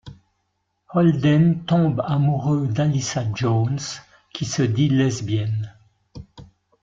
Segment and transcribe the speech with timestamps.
[0.95, 3.77] Holden tombe amoureux d'Alyssa Jones,
[4.33, 5.75] qui se dit lesbienne.